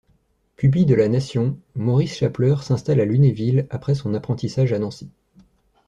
[0.55, 5.11] Pupille de la Nation, Maurice Chapleur s'installe à Lunéville après son apprentissage à Nancy.